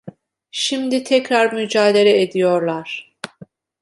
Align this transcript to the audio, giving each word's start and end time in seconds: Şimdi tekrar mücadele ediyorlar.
Şimdi 0.51 1.03
tekrar 1.03 1.53
mücadele 1.53 2.21
ediyorlar. 2.21 3.15